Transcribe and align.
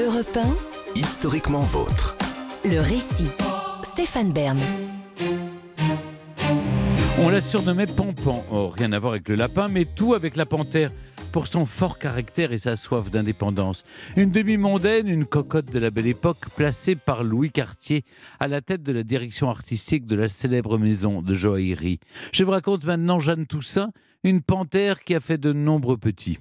Europe 0.00 0.38
Historiquement 0.94 1.60
vôtre. 1.60 2.16
le 2.64 2.78
récit. 2.78 3.30
Stéphane 3.82 4.32
Bern. 4.32 4.58
On 7.18 7.28
la 7.28 7.42
surnommait 7.42 7.84
Pampan. 7.86 8.42
Oh, 8.50 8.68
rien 8.68 8.92
à 8.92 8.98
voir 8.98 9.12
avec 9.12 9.28
le 9.28 9.34
lapin, 9.34 9.68
mais 9.68 9.84
tout 9.84 10.14
avec 10.14 10.36
la 10.36 10.46
panthère 10.46 10.90
pour 11.32 11.46
son 11.48 11.66
fort 11.66 11.98
caractère 11.98 12.52
et 12.52 12.58
sa 12.58 12.76
soif 12.76 13.10
d'indépendance. 13.10 13.84
Une 14.16 14.30
demi-mondaine, 14.30 15.08
une 15.08 15.26
cocotte 15.26 15.70
de 15.70 15.78
la 15.78 15.90
belle 15.90 16.06
époque, 16.06 16.48
placée 16.56 16.96
par 16.96 17.22
Louis 17.22 17.50
Cartier 17.50 18.04
à 18.38 18.48
la 18.48 18.62
tête 18.62 18.82
de 18.82 18.92
la 18.92 19.02
direction 19.02 19.50
artistique 19.50 20.06
de 20.06 20.16
la 20.16 20.28
célèbre 20.30 20.78
maison 20.78 21.20
de 21.20 21.34
joaillerie. 21.34 22.00
Je 22.32 22.44
vous 22.44 22.52
raconte 22.52 22.84
maintenant 22.84 23.20
Jeanne 23.20 23.46
Toussaint, 23.46 23.90
une 24.24 24.40
panthère 24.40 25.00
qui 25.00 25.14
a 25.14 25.20
fait 25.20 25.38
de 25.38 25.52
nombreux 25.52 25.98
petits. 25.98 26.38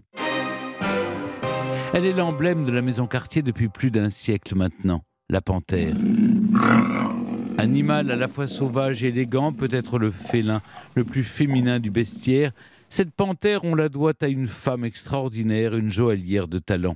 Elle 1.94 2.06
est 2.06 2.14
l'emblème 2.14 2.66
de 2.66 2.72
la 2.72 2.82
maison 2.82 3.08
Cartier 3.08 3.42
depuis 3.42 3.68
plus 3.68 3.92
d'un 3.92 4.10
siècle 4.10 4.56
maintenant, 4.56 5.04
la 5.30 5.42
panthère. 5.42 5.96
Animal 7.58 8.12
à 8.12 8.16
la 8.16 8.28
fois 8.28 8.48
sauvage 8.48 9.04
et 9.04 9.08
élégant, 9.08 9.54
peut-être 9.54 9.98
le 9.98 10.12
félin 10.12 10.62
le 10.96 11.04
plus 11.04 11.24
féminin 11.24 11.80
du 11.80 11.90
bestiaire, 11.90 12.52
cette 12.90 13.12
panthère, 13.12 13.64
on 13.66 13.76
la 13.76 13.88
doit 13.88 14.14
à 14.22 14.28
une 14.28 14.48
femme 14.48 14.84
extraordinaire, 14.84 15.76
une 15.76 15.92
joaillière 15.92 16.48
de 16.48 16.58
talent. 16.58 16.96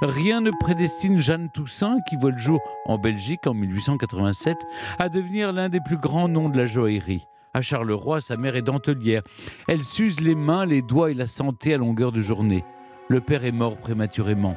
Rien 0.00 0.40
ne 0.40 0.50
prédestine 0.60 1.20
Jeanne 1.20 1.50
Toussaint, 1.52 1.98
qui 2.08 2.16
voit 2.16 2.30
le 2.30 2.38
jour 2.38 2.60
en 2.86 2.96
Belgique 2.96 3.46
en 3.46 3.52
1887, 3.52 4.56
à 4.98 5.10
devenir 5.10 5.52
l'un 5.52 5.68
des 5.68 5.80
plus 5.80 5.98
grands 5.98 6.28
noms 6.28 6.48
de 6.48 6.56
la 6.56 6.66
joaillerie. 6.66 7.24
À 7.52 7.60
Charleroi, 7.60 8.20
sa 8.20 8.36
mère 8.36 8.56
est 8.56 8.62
dentelière. 8.62 9.22
Elle 9.68 9.82
s'use 9.82 10.20
les 10.20 10.34
mains, 10.34 10.64
les 10.64 10.80
doigts 10.80 11.10
et 11.10 11.14
la 11.14 11.26
santé 11.26 11.74
à 11.74 11.78
longueur 11.78 12.10
de 12.10 12.20
journée. 12.20 12.64
Le 13.08 13.20
père 13.20 13.44
est 13.44 13.52
mort 13.52 13.76
prématurément. 13.76 14.56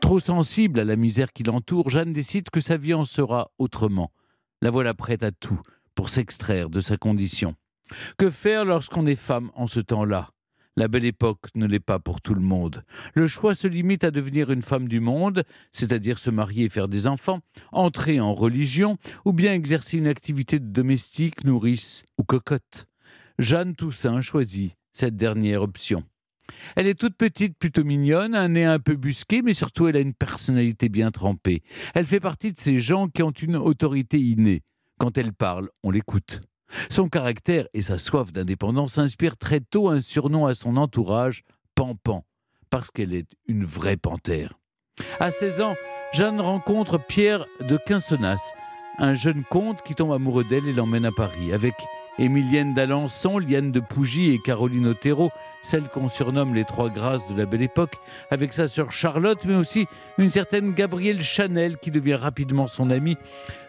Trop 0.00 0.18
sensible 0.18 0.80
à 0.80 0.84
la 0.84 0.96
misère 0.96 1.32
qui 1.32 1.42
l'entoure, 1.42 1.90
Jeanne 1.90 2.14
décide 2.14 2.48
que 2.48 2.60
sa 2.60 2.78
vie 2.78 2.94
en 2.94 3.04
sera 3.04 3.50
autrement. 3.58 4.10
La 4.62 4.70
voilà 4.70 4.94
prête 4.94 5.22
à 5.22 5.30
tout 5.30 5.60
pour 5.94 6.08
s'extraire 6.08 6.70
de 6.70 6.80
sa 6.80 6.96
condition. 6.96 7.54
Que 8.16 8.30
faire 8.30 8.64
lorsqu'on 8.64 9.06
est 9.06 9.16
femme 9.16 9.50
en 9.54 9.66
ce 9.66 9.80
temps-là? 9.80 10.30
La 10.74 10.88
belle 10.88 11.04
époque 11.04 11.48
ne 11.54 11.66
l'est 11.66 11.80
pas 11.80 11.98
pour 11.98 12.22
tout 12.22 12.34
le 12.34 12.40
monde. 12.40 12.82
Le 13.14 13.28
choix 13.28 13.54
se 13.54 13.66
limite 13.66 14.04
à 14.04 14.10
devenir 14.10 14.50
une 14.50 14.62
femme 14.62 14.88
du 14.88 15.00
monde, 15.00 15.44
c'est-à-dire 15.70 16.18
se 16.18 16.30
marier 16.30 16.64
et 16.64 16.70
faire 16.70 16.88
des 16.88 17.06
enfants, 17.06 17.40
entrer 17.72 18.20
en 18.20 18.32
religion, 18.32 18.96
ou 19.26 19.34
bien 19.34 19.52
exercer 19.52 19.98
une 19.98 20.06
activité 20.06 20.58
de 20.58 20.72
domestique, 20.72 21.44
nourrice 21.44 22.04
ou 22.16 22.24
cocotte. 22.24 22.86
Jeanne 23.38 23.76
Toussaint 23.76 24.22
choisit 24.22 24.72
cette 24.92 25.16
dernière 25.16 25.60
option. 25.60 26.04
Elle 26.76 26.86
est 26.86 26.98
toute 26.98 27.16
petite, 27.16 27.56
plutôt 27.58 27.84
mignonne, 27.84 28.34
un 28.34 28.48
nez 28.48 28.64
un 28.64 28.78
peu 28.78 28.96
busqué, 28.96 29.42
mais 29.42 29.54
surtout 29.54 29.88
elle 29.88 29.96
a 29.96 30.00
une 30.00 30.14
personnalité 30.14 30.88
bien 30.88 31.10
trempée. 31.10 31.62
Elle 31.94 32.06
fait 32.06 32.20
partie 32.20 32.52
de 32.52 32.58
ces 32.58 32.78
gens 32.78 33.08
qui 33.08 33.22
ont 33.22 33.30
une 33.30 33.56
autorité 33.56 34.18
innée. 34.18 34.62
Quand 34.98 35.18
elle 35.18 35.32
parle, 35.32 35.68
on 35.82 35.90
l'écoute. 35.90 36.40
Son 36.90 37.08
caractère 37.08 37.66
et 37.74 37.82
sa 37.82 37.98
soif 37.98 38.32
d'indépendance 38.32 38.98
inspirent 38.98 39.36
très 39.36 39.60
tôt 39.60 39.88
un 39.88 40.00
surnom 40.00 40.46
à 40.46 40.54
son 40.54 40.76
entourage, 40.76 41.42
Pampan, 41.74 42.24
parce 42.70 42.90
qu'elle 42.90 43.14
est 43.14 43.28
une 43.46 43.64
vraie 43.64 43.96
panthère. 43.96 44.58
À 45.20 45.30
16 45.30 45.60
ans, 45.60 45.74
Jeanne 46.12 46.40
rencontre 46.40 46.98
Pierre 46.98 47.46
de 47.60 47.76
Quinsonnas, 47.76 48.52
un 48.98 49.14
jeune 49.14 49.44
comte 49.44 49.82
qui 49.82 49.94
tombe 49.94 50.12
amoureux 50.12 50.44
d'elle 50.44 50.68
et 50.68 50.72
l'emmène 50.72 51.06
à 51.06 51.12
Paris. 51.12 51.52
Avec 51.52 51.74
Émilienne 52.18 52.74
d'Alençon, 52.74 53.38
Liane 53.38 53.72
de 53.72 53.80
Pougy 53.80 54.32
et 54.32 54.38
Caroline 54.38 54.86
Otero, 54.88 55.30
celle 55.62 55.84
qu'on 55.84 56.08
surnomme 56.08 56.54
les 56.54 56.64
trois 56.64 56.90
grâces 56.90 57.26
de 57.28 57.36
la 57.36 57.46
belle 57.46 57.62
époque, 57.62 57.96
avec 58.30 58.52
sa 58.52 58.68
sœur 58.68 58.92
Charlotte, 58.92 59.44
mais 59.46 59.54
aussi 59.54 59.86
une 60.18 60.30
certaine 60.30 60.72
Gabrielle 60.72 61.22
Chanel 61.22 61.78
qui 61.78 61.90
devient 61.90 62.14
rapidement 62.14 62.66
son 62.66 62.90
amie. 62.90 63.16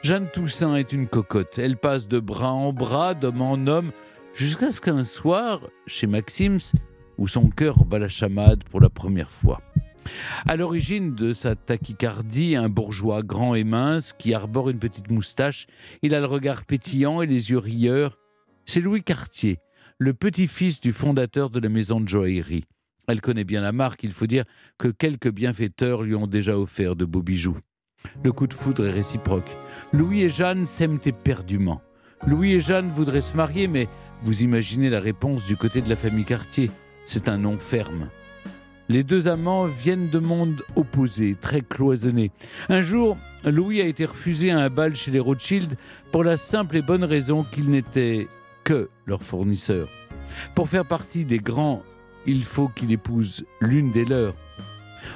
Jeanne 0.03 0.27
Toussaint 0.33 0.75
est 0.75 0.91
une 0.91 1.08
cocotte. 1.08 1.58
Elle 1.58 1.77
passe 1.77 2.08
de 2.08 2.19
bras 2.19 2.52
en 2.52 2.73
bras, 2.73 3.14
d'homme 3.14 3.41
en 3.41 3.67
homme, 3.67 3.91
jusqu'à 4.33 4.71
ce 4.71 4.81
qu'un 4.81 5.04
soir, 5.04 5.61
chez 5.87 6.08
Maxims, 6.08 6.73
où 7.17 7.27
son 7.27 7.49
cœur 7.49 7.86
bat 7.86 7.99
la 7.99 8.10
chamade 8.10 8.64
pour 8.65 8.81
la 8.81 8.89
première 8.89 9.31
fois. 9.31 9.61
À 10.45 10.58
l'origine 10.58 11.15
de 11.15 11.31
sa 11.31 11.55
tachycardie, 11.55 12.55
un 12.55 12.70
bourgeois 12.70 13.21
grand 13.21 13.55
et 13.55 13.64
mince 13.64 14.14
qui 14.14 14.33
arbore 14.33 14.70
une 14.70 14.80
petite 14.80 15.10
moustache, 15.10 15.67
il 16.02 16.14
a 16.14 16.20
le 16.20 16.25
regard 16.25 16.65
pétillant 16.65 17.21
et 17.21 17.27
les 17.27 17.52
yeux 17.52 17.58
rieurs. 17.58 18.17
C'est 18.65 18.79
Louis 18.79 19.03
Cartier, 19.03 19.59
le 19.97 20.13
petit-fils 20.13 20.79
du 20.79 20.93
fondateur 20.93 21.49
de 21.49 21.59
la 21.59 21.69
maison 21.69 21.99
de 21.99 22.07
joaillerie. 22.07 22.63
Elle 23.07 23.19
connaît 23.19 23.43
bien 23.43 23.61
la 23.61 23.73
marque, 23.73 24.03
il 24.03 24.13
faut 24.13 24.25
dire 24.25 24.45
que 24.77 24.87
quelques 24.87 25.31
bienfaiteurs 25.31 26.01
lui 26.01 26.15
ont 26.15 26.27
déjà 26.27 26.57
offert 26.57 26.95
de 26.95 27.03
beaux 27.03 27.21
bijoux. 27.21 27.57
Le 28.23 28.31
coup 28.31 28.47
de 28.47 28.53
foudre 28.53 28.85
est 28.85 28.91
réciproque. 28.91 29.49
Louis 29.91 30.21
et 30.21 30.29
Jeanne 30.29 30.65
s'aiment 30.65 30.99
éperdument. 31.05 31.81
Louis 32.25 32.53
et 32.53 32.59
Jeanne 32.61 32.89
voudraient 32.89 33.21
se 33.21 33.35
marier, 33.35 33.67
mais 33.67 33.89
vous 34.21 34.43
imaginez 34.43 34.89
la 34.89 35.01
réponse 35.01 35.45
du 35.45 35.57
côté 35.57 35.81
de 35.81 35.89
la 35.89 35.97
famille 35.97 36.25
Cartier. 36.25 36.71
C'est 37.05 37.27
un 37.27 37.37
non 37.37 37.57
ferme. 37.57 38.09
Les 38.87 39.03
deux 39.03 39.27
amants 39.27 39.65
viennent 39.65 40.09
de 40.09 40.19
mondes 40.19 40.61
opposés, 40.75 41.35
très 41.39 41.61
cloisonnés. 41.61 42.31
Un 42.69 42.81
jour, 42.81 43.17
Louis 43.43 43.81
a 43.81 43.85
été 43.85 44.05
refusé 44.05 44.51
à 44.51 44.59
un 44.59 44.69
bal 44.69 44.95
chez 44.95 45.11
les 45.11 45.19
Rothschild 45.19 45.75
pour 46.11 46.23
la 46.23 46.37
simple 46.37 46.77
et 46.77 46.81
bonne 46.81 47.03
raison 47.03 47.43
qu'il 47.43 47.69
n'était 47.69 48.27
que 48.63 48.89
leur 49.05 49.23
fournisseur. 49.23 49.87
Pour 50.55 50.69
faire 50.69 50.85
partie 50.85 51.25
des 51.25 51.39
grands, 51.39 51.83
il 52.25 52.43
faut 52.43 52.67
qu'il 52.69 52.91
épouse 52.91 53.45
l'une 53.59 53.91
des 53.91 54.05
leurs. 54.05 54.35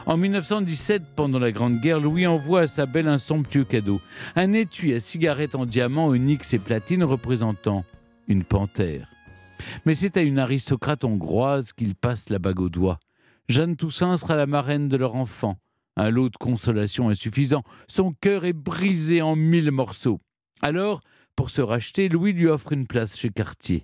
En 0.06 0.18
1917, 0.18 1.04
pendant 1.16 1.40
la 1.40 1.52
Grande 1.52 1.80
Guerre, 1.80 2.00
Louis 2.00 2.28
envoie 2.28 2.62
à 2.62 2.68
sa 2.68 2.86
belle 2.86 3.08
un 3.08 3.18
somptueux 3.18 3.64
cadeau, 3.64 4.02
un 4.36 4.54
étui 4.54 4.94
à 4.94 5.00
cigarettes 5.00 5.56
en 5.56 5.66
diamant, 5.66 6.08
onyx 6.08 6.54
et 6.54 6.60
platine 6.60 7.04
représentant 7.04 7.86
une 8.28 8.44
panthère. 8.44 9.10
Mais 9.86 9.96
c'est 9.96 10.18
à 10.18 10.22
une 10.22 10.40
aristocrate 10.40 11.04
hongroise 11.04 11.74
qu'il 11.74 11.96
passe 11.96 12.30
la 12.30 12.40
bague 12.40 12.60
au 12.60 12.70
doigt. 12.70 13.00
Jeanne 13.50 13.78
Toussaint 13.78 14.18
sera 14.18 14.36
la 14.36 14.46
marraine 14.46 14.90
de 14.90 14.98
leur 14.98 15.16
enfant. 15.16 15.58
Un 15.96 16.10
lot 16.10 16.30
de 16.30 16.38
consolation 16.38 17.10
insuffisant. 17.10 17.64
Son 17.88 18.12
cœur 18.12 18.46
est 18.46 18.54
brisé 18.54 19.22
en 19.22 19.36
mille 19.36 19.72
morceaux. 19.72 20.20
Alors, 20.62 21.02
pour 21.38 21.52
se 21.52 21.62
racheter, 21.62 22.10
Louis 22.10 22.34
lui 22.34 22.48
offre 22.48 22.74
une 22.74 22.88
place 22.88 23.16
chez 23.16 23.30
Cartier. 23.30 23.84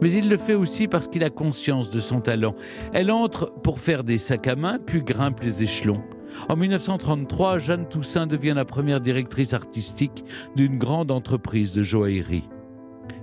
Mais 0.00 0.10
il 0.10 0.30
le 0.30 0.38
fait 0.38 0.54
aussi 0.54 0.88
parce 0.88 1.06
qu'il 1.06 1.22
a 1.22 1.30
conscience 1.30 1.90
de 1.90 2.00
son 2.00 2.20
talent. 2.20 2.56
Elle 2.94 3.10
entre 3.10 3.52
pour 3.62 3.78
faire 3.78 4.04
des 4.04 4.18
sacs 4.18 4.48
à 4.48 4.56
main, 4.56 4.78
puis 4.78 5.02
grimpe 5.02 5.40
les 5.40 5.62
échelons. 5.62 6.02
En 6.48 6.56
1933, 6.56 7.58
Jeanne 7.58 7.88
Toussaint 7.88 8.26
devient 8.26 8.54
la 8.56 8.64
première 8.64 9.02
directrice 9.02 9.52
artistique 9.52 10.24
d'une 10.56 10.78
grande 10.78 11.10
entreprise 11.10 11.72
de 11.74 11.82
joaillerie. 11.82 12.48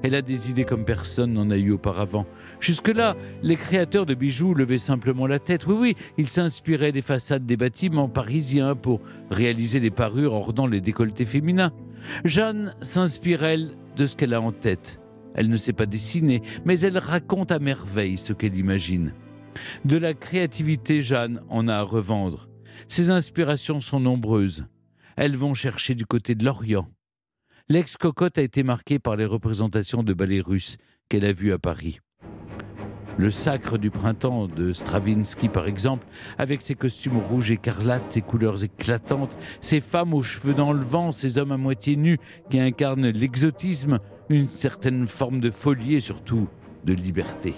Elle 0.03 0.15
a 0.15 0.21
des 0.21 0.49
idées 0.49 0.65
comme 0.65 0.85
personne 0.85 1.33
n'en 1.33 1.49
a 1.51 1.57
eu 1.57 1.71
auparavant. 1.71 2.25
Jusque-là, 2.59 3.15
les 3.43 3.55
créateurs 3.55 4.05
de 4.05 4.13
bijoux 4.13 4.53
levaient 4.53 4.77
simplement 4.77 5.27
la 5.27 5.39
tête. 5.39 5.67
Oui, 5.67 5.75
oui, 5.79 5.95
ils 6.17 6.29
s'inspiraient 6.29 6.91
des 6.91 7.01
façades 7.01 7.45
des 7.45 7.57
bâtiments 7.57 8.09
parisiens 8.09 8.75
pour 8.75 9.01
réaliser 9.29 9.79
les 9.79 9.91
parures 9.91 10.33
ornant 10.33 10.67
les 10.67 10.81
décolletés 10.81 11.25
féminins. 11.25 11.71
Jeanne 12.25 12.75
s'inspire, 12.81 13.43
elle, 13.43 13.71
de 13.95 14.05
ce 14.05 14.15
qu'elle 14.15 14.33
a 14.33 14.41
en 14.41 14.51
tête. 14.51 14.99
Elle 15.35 15.49
ne 15.49 15.57
sait 15.57 15.73
pas 15.73 15.85
dessiner, 15.85 16.41
mais 16.65 16.79
elle 16.79 16.97
raconte 16.97 17.51
à 17.51 17.59
merveille 17.59 18.17
ce 18.17 18.33
qu'elle 18.33 18.57
imagine. 18.57 19.13
De 19.85 19.97
la 19.97 20.13
créativité, 20.13 21.01
Jeanne 21.01 21.41
en 21.49 21.67
a 21.67 21.75
à 21.75 21.81
revendre. 21.83 22.49
Ses 22.87 23.11
inspirations 23.11 23.81
sont 23.81 23.99
nombreuses. 23.99 24.65
Elles 25.15 25.37
vont 25.37 25.53
chercher 25.53 25.95
du 25.95 26.05
côté 26.05 26.35
de 26.35 26.43
l'Orient. 26.43 26.87
L'ex-cocotte 27.71 28.37
a 28.37 28.41
été 28.41 28.63
marquée 28.63 28.99
par 28.99 29.15
les 29.15 29.23
représentations 29.23 30.03
de 30.03 30.13
ballets 30.13 30.41
russes 30.41 30.75
qu'elle 31.07 31.23
a 31.23 31.31
vues 31.31 31.53
à 31.53 31.57
Paris. 31.57 32.01
Le 33.17 33.31
sacre 33.31 33.77
du 33.77 33.89
printemps 33.89 34.49
de 34.49 34.73
Stravinsky, 34.73 35.47
par 35.47 35.67
exemple, 35.67 36.05
avec 36.37 36.61
ses 36.61 36.75
costumes 36.75 37.19
rouges 37.19 37.49
écarlates, 37.49 38.11
ses 38.11 38.19
couleurs 38.19 38.61
éclatantes, 38.61 39.37
ses 39.61 39.79
femmes 39.79 40.13
aux 40.13 40.21
cheveux 40.21 40.53
dans 40.53 40.73
le 40.73 40.83
vent, 40.83 41.13
ces 41.13 41.37
hommes 41.37 41.53
à 41.53 41.57
moitié 41.57 41.95
nus 41.95 42.17
qui 42.49 42.59
incarnent 42.59 43.07
l'exotisme, 43.07 43.99
une 44.27 44.49
certaine 44.49 45.07
forme 45.07 45.39
de 45.39 45.49
folie 45.49 45.95
et 45.95 46.01
surtout 46.01 46.49
de 46.83 46.91
liberté. 46.91 47.55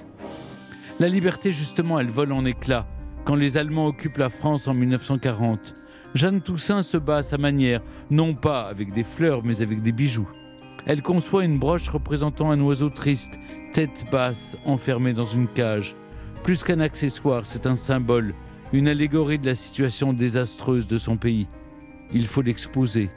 La 1.00 1.10
liberté, 1.10 1.52
justement, 1.52 2.00
elle 2.00 2.12
vole 2.12 2.34
en 2.34 2.46
éclats 2.46 2.86
quand 3.26 3.34
les 3.34 3.58
Allemands 3.58 3.88
occupent 3.88 4.18
la 4.18 4.30
France 4.30 4.68
en 4.68 4.76
1940. 4.76 5.74
Jeanne 6.16 6.42
Toussaint 6.42 6.84
se 6.84 6.98
bat 6.98 7.18
à 7.18 7.24
sa 7.24 7.38
manière, 7.38 7.82
non 8.12 8.36
pas 8.36 8.68
avec 8.68 8.94
des 8.94 9.04
fleurs, 9.04 9.44
mais 9.44 9.62
avec 9.62 9.82
des 9.82 9.92
bijoux. 9.92 10.30
Elle 10.86 11.02
conçoit 11.02 11.46
une 11.46 11.58
broche 11.58 11.90
représentant 11.90 12.52
un 12.52 12.62
oiseau 12.62 12.90
triste, 12.90 13.40
tête 13.72 14.06
basse, 14.12 14.56
enfermé 14.66 15.14
dans 15.14 15.26
une 15.26 15.48
cage. 15.48 15.96
Plus 16.44 16.64
qu'un 16.64 16.82
accessoire, 16.82 17.46
c'est 17.46 17.66
un 17.66 17.76
symbole, 17.76 18.36
une 18.74 18.88
allégorie 18.88 19.40
de 19.40 19.46
la 19.48 19.56
situation 19.56 20.14
désastreuse 20.14 20.88
de 20.88 20.98
son 20.98 21.18
pays. 21.18 21.48
Il 22.14 22.28
faut 22.28 22.42
l'exposer. 22.42 23.10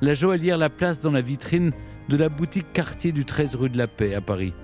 La 0.00 0.14
joaillière 0.14 0.58
la 0.58 0.70
place 0.70 1.02
dans 1.02 1.10
la 1.10 1.20
vitrine 1.20 1.72
de 2.08 2.16
la 2.16 2.28
boutique 2.28 2.72
quartier 2.72 3.12
du 3.12 3.24
13 3.24 3.56
rue 3.56 3.70
de 3.70 3.78
la 3.78 3.88
Paix 3.88 4.14
à 4.14 4.20
Paris. 4.20 4.54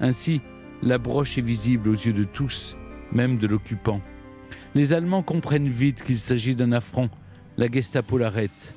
Ainsi, 0.00 0.40
la 0.82 0.96
broche 0.96 1.36
est 1.36 1.42
visible 1.42 1.90
aux 1.90 1.94
yeux 1.94 2.12
de 2.12 2.24
tous, 2.24 2.76
même 3.12 3.38
de 3.38 3.46
l'occupant. 3.46 4.00
Les 4.74 4.92
Allemands 4.92 5.22
comprennent 5.22 5.68
vite 5.68 6.02
qu'il 6.04 6.20
s'agit 6.20 6.54
d'un 6.54 6.72
affront. 6.72 7.10
La 7.56 7.66
Gestapo 7.66 8.18
l'arrête. 8.18 8.74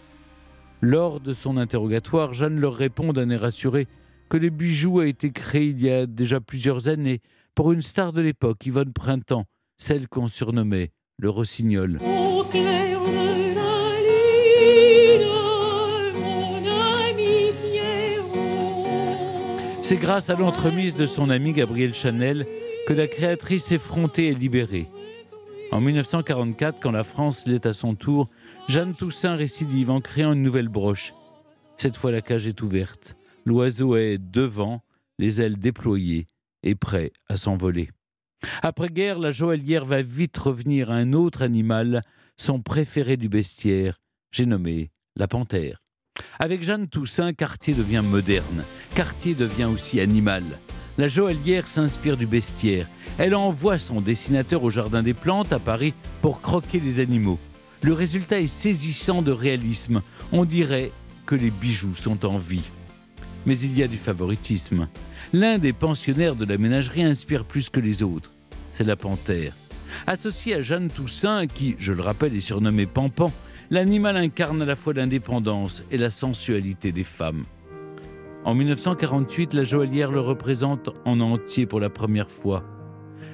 Lors 0.82 1.20
de 1.20 1.34
son 1.34 1.58
interrogatoire, 1.58 2.34
Jeanne 2.34 2.60
leur 2.60 2.74
répond 2.74 3.14
d'un 3.14 3.30
air 3.30 3.42
rassuré 3.42 3.88
que 4.28 4.38
les 4.38 4.50
bijoux 4.50 5.00
a 5.00 5.08
été 5.08 5.32
créé 5.32 5.68
il 5.68 5.82
y 5.82 5.92
a 5.92 6.08
déjà 6.08 6.42
plusieurs 6.42 6.88
années 6.88 7.22
pour 7.54 7.72
une 7.72 7.84
star 7.84 8.12
de 8.12 8.22
l'époque, 8.22 8.66
Yvonne 8.66 8.92
Printemps, 8.92 9.46
celle 9.78 10.08
qu'on 10.08 10.28
surnommait 10.28 10.92
le 11.20 11.30
Rossignol. 11.30 12.00
C'est 19.84 19.98
grâce 19.98 20.32
à 20.32 20.36
l'entremise 20.36 20.96
de 20.96 21.06
son 21.06 21.30
ami 21.30 21.54
Gabriel 21.54 21.94
Chanel 21.94 22.48
que 22.88 22.94
la 22.94 23.08
créatrice 23.08 23.72
effrontée 23.72 24.30
est 24.30 24.40
libérée. 24.40 24.90
En 25.74 25.82
1944, 25.82 26.80
quand 26.80 26.92
la 26.92 27.04
France 27.04 27.48
l'est 27.48 27.66
à 27.66 27.74
son 27.74 27.96
tour, 27.96 28.30
Jeanne 28.68 28.94
Toussaint 28.94 29.36
récidive 29.36 29.90
en 29.90 30.02
créant 30.02 30.34
une 30.34 30.44
nouvelle 30.44 30.68
broche. 30.68 31.16
Cette 31.78 31.98
fois, 31.98 32.12
la 32.12 32.22
cage 32.22 32.46
est 32.46 32.62
ouverte. 32.62 33.18
L'oiseau 33.44 33.96
est 33.96 34.20
devant, 34.20 34.84
les 35.18 35.42
ailes 35.42 35.58
déployées 35.58 36.28
et 36.62 36.76
prêt 36.76 37.12
à 37.28 37.38
s'envoler. 37.38 37.90
Après-guerre, 38.62 39.18
la 39.18 39.32
joaillière 39.32 39.84
va 39.84 40.04
vite 40.04 40.38
revenir 40.38 40.92
à 40.92 40.94
un 40.94 41.12
autre 41.12 41.42
animal, 41.42 42.04
son 42.38 42.62
préféré 42.62 43.18
du 43.18 43.28
bestiaire. 43.28 44.00
J'ai 44.32 44.46
nommé 44.46 44.92
la 45.16 45.28
panthère. 45.28 45.82
Avec 46.38 46.62
Jeanne 46.62 46.88
Toussaint, 46.88 47.34
Cartier 47.34 47.74
devient 47.74 48.04
moderne. 48.06 48.64
Cartier 48.94 49.34
devient 49.34 49.66
aussi 49.74 50.00
animal. 50.00 50.44
La 51.00 51.08
joaillière 51.08 51.68
s'inspire 51.68 52.16
du 52.16 52.28
bestiaire. 52.28 52.88
Elle 53.20 53.36
envoie 53.36 53.78
son 53.78 54.02
dessinateur 54.02 54.64
au 54.64 54.72
Jardin 54.72 55.04
des 55.04 55.14
Plantes 55.14 55.54
à 55.54 55.60
Paris 55.60 55.94
pour 56.22 56.42
croquer 56.42 56.80
les 56.80 57.00
animaux. 57.00 57.38
Le 57.84 57.94
résultat 57.94 58.40
est 58.40 58.48
saisissant 58.48 59.22
de 59.22 59.32
réalisme. 59.32 60.02
On 60.32 60.46
dirait 60.46 60.92
que 61.26 61.36
les 61.36 61.52
bijoux 61.52 61.96
sont 61.96 62.26
en 62.26 62.38
vie. 62.38 62.70
Mais 63.46 63.60
il 63.60 63.78
y 63.78 63.84
a 63.84 63.88
du 63.88 63.98
favoritisme. 63.98 64.88
L'un 65.32 65.58
des 65.58 65.74
pensionnaires 65.74 66.36
de 66.36 66.46
la 66.46 66.58
ménagerie 66.58 67.04
inspire 67.04 67.46
plus 67.46 67.70
que 67.70 67.80
les 67.80 68.02
autres. 68.02 68.32
C'est 68.70 68.84
la 68.84 68.96
panthère. 68.96 69.54
Associée 70.08 70.56
à 70.56 70.62
Jeanne 70.62 70.88
Toussaint, 70.88 71.46
qui, 71.46 71.76
je 71.78 71.94
le 71.94 72.02
rappelle, 72.02 72.36
est 72.36 72.40
surnommée 72.40 72.88
Pampan, 72.88 73.32
l'animal 73.70 74.18
incarne 74.18 74.62
à 74.62 74.66
la 74.66 74.76
fois 74.76 74.94
l'indépendance 74.94 75.84
et 75.92 75.98
la 75.98 76.10
sensualité 76.10 76.92
des 76.92 77.04
femmes. 77.04 77.44
En 78.44 78.56
1948, 78.56 79.54
la 79.54 79.64
joaillière 79.64 80.12
le 80.12 80.20
représente 80.20 80.90
en 81.06 81.20
entier 81.20 81.66
pour 81.66 81.80
la 81.80 81.90
première 81.90 82.32
fois. 82.32 82.64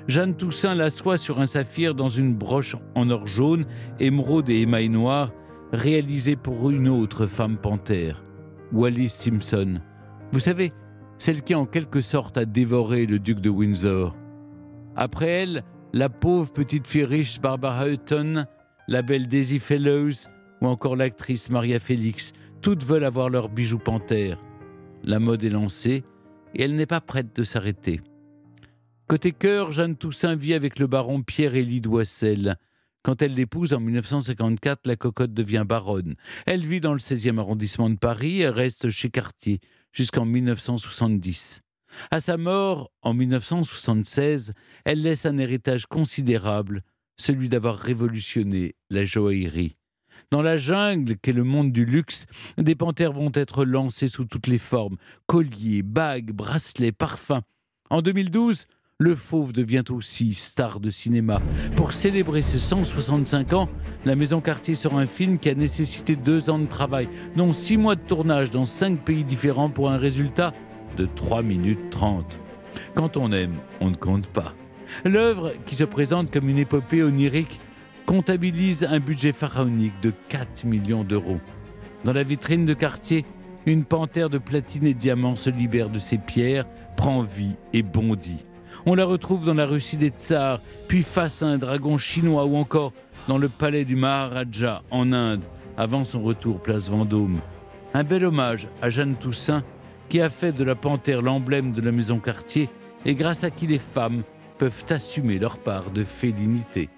Jeanne 0.08 0.36
Toussaint 0.36 0.76
l'assoit 0.76 1.18
sur 1.18 1.40
un 1.40 1.46
saphir 1.46 1.96
dans 1.96 2.10
une 2.10 2.34
broche 2.34 2.76
en 2.96 3.10
or 3.10 3.28
jaune, 3.28 3.66
émeraude 4.00 4.50
et 4.50 4.62
émail 4.62 4.90
noir, 4.90 5.32
réalisée 5.72 6.36
pour 6.36 6.70
une 6.70 6.88
autre 6.88 7.26
femme 7.26 7.58
panthère, 7.58 8.24
Wallis 8.72 9.10
Simpson. 9.10 9.80
Vous 10.32 10.40
savez, 10.40 10.74
celle 11.18 11.44
qui 11.44 11.54
en 11.56 11.66
quelque 11.66 12.02
sorte 12.02 12.38
a 12.38 12.46
dévoré 12.46 13.06
le 13.06 13.20
duc 13.20 13.40
de 13.40 13.50
Windsor. 13.50 14.16
Après 14.96 15.28
elle, 15.28 15.64
la 15.94 16.10
pauvre 16.10 16.52
petite 16.52 16.88
fille 16.88 17.04
riche 17.04 17.42
Barbara 17.42 17.90
Hutton, 17.90 18.46
la 18.88 19.02
belle 19.02 19.28
Daisy 19.28 19.60
Fellows 19.60 20.28
ou 20.62 20.68
encore 20.68 20.96
l'actrice 20.96 21.50
Maria 21.50 21.80
Félix, 21.80 22.34
toutes 22.62 22.84
veulent 22.84 23.06
avoir 23.06 23.30
leur 23.30 23.50
bijou 23.50 23.80
panthère. 23.80 24.44
La 25.04 25.20
mode 25.20 25.44
est 25.44 25.50
lancée 25.50 26.04
et 26.56 26.64
elle 26.64 26.76
n'est 26.76 26.86
pas 26.86 27.02
prête 27.02 27.36
de 27.36 27.44
s'arrêter. 27.44 28.02
Côté 29.10 29.32
cœur, 29.32 29.72
Jeanne 29.72 29.96
Toussaint 29.96 30.36
vit 30.36 30.54
avec 30.54 30.78
le 30.78 30.86
baron 30.86 31.24
Pierre-Élie 31.24 31.82
Doissel. 31.82 32.58
Quand 33.02 33.24
elle 33.24 33.34
l'épouse 33.34 33.74
en 33.74 33.80
1954, 33.80 34.86
la 34.86 34.96
cocotte 34.98 35.34
devient 35.34 35.66
baronne. 35.68 36.14
Elle 36.46 36.64
vit 36.64 36.80
dans 36.80 36.94
le 36.94 37.00
16e 37.00 37.40
arrondissement 37.40 37.90
de 37.90 37.98
Paris 37.98 38.42
et 38.42 38.50
reste 38.50 38.92
chez 38.92 39.10
Cartier 39.10 39.62
jusqu'en 39.94 40.26
1970. 40.26 41.62
À 42.12 42.20
sa 42.20 42.38
mort, 42.38 42.92
en 43.02 43.16
1976, 43.16 44.54
elle 44.86 45.02
laisse 45.02 45.26
un 45.26 45.40
héritage 45.40 45.88
considérable, 45.88 46.84
celui 47.18 47.50
d'avoir 47.50 47.78
révolutionné 47.80 48.76
la 48.92 49.06
joaillerie. 49.06 49.76
Dans 50.30 50.44
la 50.44 50.58
jungle 50.58 51.18
qu'est 51.18 51.34
le 51.34 51.44
monde 51.44 51.72
du 51.72 51.84
luxe, 51.84 52.28
des 52.60 52.76
panthères 52.76 53.14
vont 53.14 53.32
être 53.34 53.66
lancées 53.66 54.08
sous 54.08 54.26
toutes 54.26 54.46
les 54.46 54.60
formes 54.60 54.98
colliers, 55.26 55.82
bagues, 55.82 56.32
bracelets, 56.32 56.92
parfums. 56.92 57.42
En 57.90 58.04
2012, 58.04 58.68
le 59.02 59.16
fauve 59.16 59.54
devient 59.54 59.86
aussi 59.92 60.34
star 60.34 60.82
de 60.82 60.90
cinéma. 60.90 61.42
Pour 61.78 61.94
célébrer 61.94 62.42
ses 62.42 62.60
165 62.60 63.54
ans, 63.54 63.70
la 64.04 64.18
Maison 64.18 64.42
Cartier 64.42 64.76
sort 64.76 64.98
un 64.98 65.08
film 65.08 65.40
qui 65.40 65.48
a 65.48 65.56
nécessité 65.56 66.18
deux 66.18 66.50
ans 66.50 66.60
de 66.60 66.66
travail, 66.66 67.08
dont 67.38 67.54
six 67.54 67.78
mois 67.78 67.96
de 67.96 68.02
tournage 68.02 68.50
dans 68.50 68.66
cinq 68.66 69.00
pays 69.06 69.24
différents 69.24 69.70
pour 69.70 69.90
un 69.90 69.98
résultat 69.98 70.54
de 70.98 71.06
3 71.06 71.44
minutes 71.44 71.90
30. 71.92 72.42
Quand 72.94 73.16
on 73.16 73.32
aime, 73.32 73.56
on 73.80 73.90
ne 73.90 73.96
compte 73.96 74.28
pas. 74.28 74.54
L'œuvre, 75.06 75.54
qui 75.66 75.78
se 75.78 75.86
présente 75.86 76.30
comme 76.30 76.50
une 76.50 76.58
épopée 76.58 77.02
onirique, 77.02 77.62
comptabilise 78.06 78.84
un 78.84 79.00
budget 79.00 79.32
pharaonique 79.32 79.98
de 80.02 80.12
4 80.28 80.66
millions 80.66 81.06
d'euros. 81.06 81.40
Dans 82.04 82.12
la 82.12 82.24
vitrine 82.24 82.66
de 82.66 82.74
Cartier, 82.74 83.24
une 83.66 83.86
panthère 83.86 84.30
de 84.30 84.40
platine 84.40 84.88
et 84.88 84.94
diamants 84.94 85.38
se 85.38 85.50
libère 85.50 85.90
de 85.90 86.00
ses 86.00 86.18
pierres, 86.18 86.66
prend 86.98 87.22
vie 87.22 87.56
et 87.72 87.82
bondit. 87.82 88.44
On 88.86 88.96
la 88.96 89.06
retrouve 89.06 89.46
dans 89.46 89.54
la 89.54 89.66
Russie 89.66 89.98
des 89.98 90.10
Tsars, 90.10 90.62
puis 90.88 91.04
face 91.04 91.44
à 91.44 91.48
un 91.48 91.58
dragon 91.58 91.98
chinois 91.98 92.46
ou 92.46 92.56
encore 92.56 92.94
dans 93.28 93.38
le 93.38 93.50
palais 93.50 93.86
du 93.86 93.96
Maharaja 93.96 94.82
en 94.92 95.12
Inde, 95.14 95.44
avant 95.78 96.04
son 96.04 96.22
retour 96.22 96.62
place 96.62 96.90
Vendôme. 96.90 97.40
Un 97.94 98.04
bel 98.04 98.26
hommage 98.26 98.68
à 98.82 98.90
Jeanne 98.90 99.16
Toussaint, 99.16 99.64
qui 100.10 100.22
a 100.22 100.30
fait 100.30 100.52
de 100.52 100.64
la 100.64 100.76
panthère 100.76 101.22
l'emblème 101.22 101.72
de 101.72 101.82
la 101.82 101.92
maison 101.92 102.20
Cartier 102.20 102.70
et 103.06 103.16
grâce 103.16 103.44
à 103.44 103.52
qui 103.52 103.68
les 103.68 103.80
femmes 103.80 104.24
peuvent 104.58 104.86
assumer 104.90 105.40
leur 105.40 105.58
part 105.58 105.92
de 105.92 106.04
félinité. 106.04 106.90